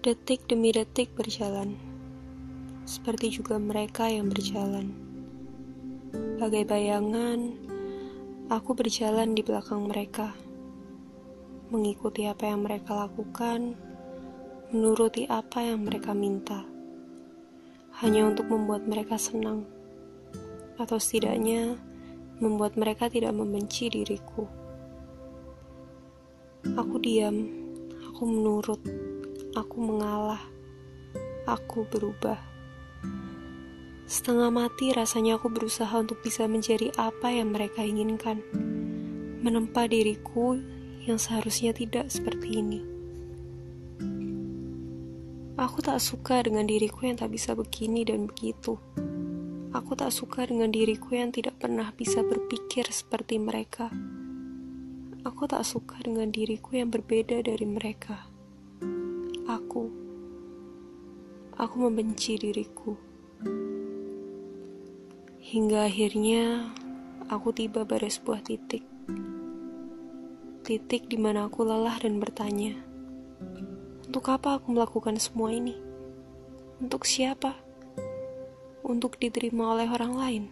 [0.00, 1.76] Detik demi detik berjalan,
[2.88, 4.96] seperti juga mereka yang berjalan.
[6.40, 7.52] Bagai bayangan,
[8.48, 10.32] aku berjalan di belakang mereka,
[11.68, 13.76] mengikuti apa yang mereka lakukan,
[14.72, 16.64] menuruti apa yang mereka minta,
[18.00, 19.68] hanya untuk membuat mereka senang,
[20.80, 21.76] atau setidaknya
[22.40, 24.48] membuat mereka tidak membenci diriku.
[26.72, 27.52] Aku diam,
[28.08, 28.80] aku menurut
[29.54, 30.42] aku mengalah,
[31.42, 32.38] aku berubah.
[34.06, 38.42] Setengah mati rasanya aku berusaha untuk bisa menjadi apa yang mereka inginkan,
[39.42, 40.58] menempa diriku
[41.06, 42.80] yang seharusnya tidak seperti ini.
[45.58, 48.78] Aku tak suka dengan diriku yang tak bisa begini dan begitu.
[49.70, 53.92] Aku tak suka dengan diriku yang tidak pernah bisa berpikir seperti mereka.
[55.22, 58.29] Aku tak suka dengan diriku yang berbeda dari mereka
[59.60, 59.92] aku.
[61.60, 62.96] Aku membenci diriku.
[65.44, 66.72] Hingga akhirnya
[67.28, 68.82] aku tiba pada sebuah titik.
[70.64, 72.78] Titik di mana aku lelah dan bertanya,
[74.10, 75.78] untuk apa aku melakukan semua ini?
[76.82, 77.54] Untuk siapa?
[78.82, 80.44] Untuk diterima oleh orang lain?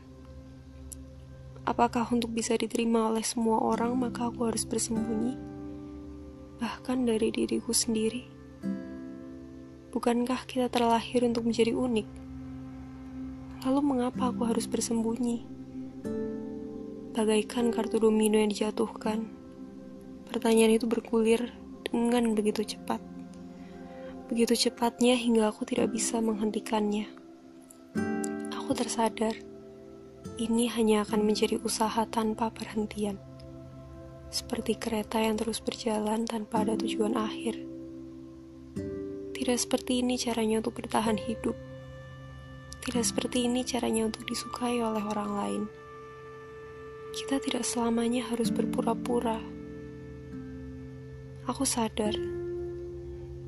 [1.67, 5.35] Apakah untuk bisa diterima oleh semua orang maka aku harus bersembunyi?
[6.63, 8.38] Bahkan dari diriku sendiri.
[9.89, 12.09] Bukankah kita terlahir untuk menjadi unik?
[13.65, 15.49] Lalu mengapa aku harus bersembunyi?
[17.17, 19.33] Bagaikan kartu domino yang dijatuhkan,
[20.29, 21.57] pertanyaan itu bergulir
[21.89, 23.01] dengan begitu cepat.
[24.29, 27.09] Begitu cepatnya hingga aku tidak bisa menghentikannya.
[28.61, 29.41] Aku tersadar,
[30.37, 33.17] ini hanya akan menjadi usaha tanpa perhentian.
[34.29, 37.78] Seperti kereta yang terus berjalan tanpa ada tujuan akhir.
[39.49, 41.57] Tidak seperti ini caranya untuk bertahan hidup.
[42.85, 45.63] Tidak seperti ini caranya untuk disukai oleh orang lain.
[47.17, 49.41] Kita tidak selamanya harus berpura-pura.
[51.49, 52.13] Aku sadar,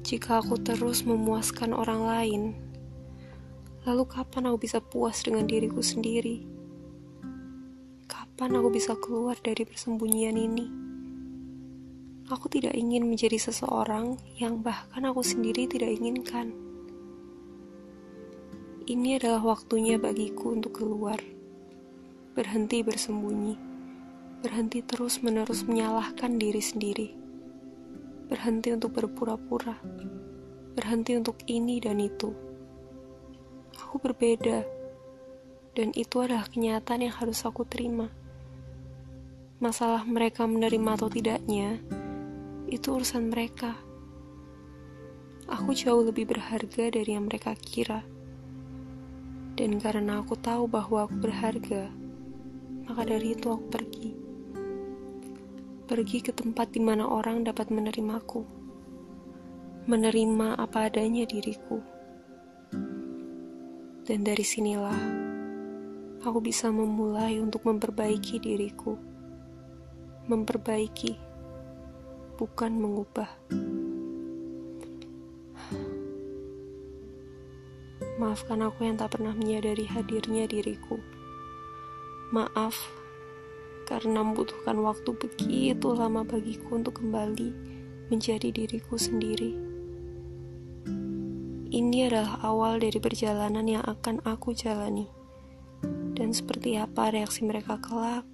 [0.00, 2.42] jika aku terus memuaskan orang lain,
[3.84, 6.48] lalu kapan aku bisa puas dengan diriku sendiri?
[8.08, 10.89] Kapan aku bisa keluar dari persembunyian ini?
[12.30, 16.54] Aku tidak ingin menjadi seseorang yang bahkan aku sendiri tidak inginkan.
[18.86, 21.18] Ini adalah waktunya bagiku untuk keluar,
[22.38, 23.58] berhenti bersembunyi,
[24.46, 27.08] berhenti terus-menerus menyalahkan diri sendiri,
[28.30, 29.74] berhenti untuk berpura-pura,
[30.78, 32.30] berhenti untuk ini dan itu.
[33.74, 34.62] Aku berbeda,
[35.74, 38.06] dan itu adalah kenyataan yang harus aku terima.
[39.58, 41.82] Masalah mereka menerima atau tidaknya
[42.70, 43.74] itu urusan mereka.
[45.50, 48.06] Aku jauh lebih berharga dari yang mereka kira.
[49.58, 51.90] Dan karena aku tahu bahwa aku berharga,
[52.86, 54.10] maka dari itu aku pergi.
[55.90, 58.46] Pergi ke tempat di mana orang dapat menerimaku.
[59.90, 61.82] Menerima apa adanya diriku.
[64.06, 65.02] Dan dari sinilah,
[66.22, 68.94] aku bisa memulai untuk memperbaiki diriku.
[70.30, 71.29] Memperbaiki
[72.40, 73.28] bukan mengubah.
[78.16, 80.96] Maafkan aku yang tak pernah menyadari hadirnya diriku.
[82.32, 82.80] Maaf
[83.84, 87.52] karena membutuhkan waktu begitu lama bagiku untuk kembali
[88.08, 89.52] menjadi diriku sendiri.
[91.70, 95.12] Ini adalah awal dari perjalanan yang akan aku jalani.
[96.16, 98.24] Dan seperti apa reaksi mereka kelak,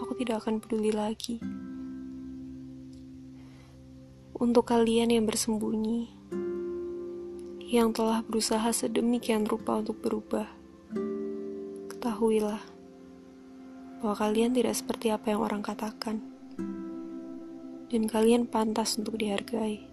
[0.00, 1.63] aku tidak akan peduli lagi.
[4.34, 6.10] Untuk kalian yang bersembunyi,
[7.70, 10.50] yang telah berusaha sedemikian rupa untuk berubah,
[11.94, 12.58] ketahuilah
[14.02, 16.18] bahwa kalian tidak seperti apa yang orang katakan,
[17.94, 19.86] dan kalian pantas untuk dihargai.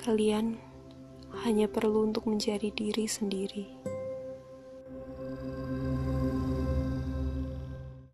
[0.00, 0.56] Kalian
[1.44, 3.68] hanya perlu untuk menjadi diri sendiri.